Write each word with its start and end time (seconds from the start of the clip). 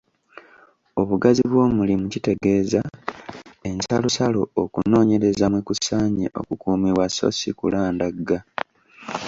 Obugazi 1.01 1.41
bw’omulimu 1.49 2.05
kitegeeza 2.13 2.81
ensalosalo 3.69 4.41
okunoonyereza 4.63 5.45
mwe 5.49 5.61
kusaanye 5.67 6.25
okukuumibwa 6.39 7.05
so 7.15 7.27
si 7.37 7.49
kulandagga. 7.57 8.39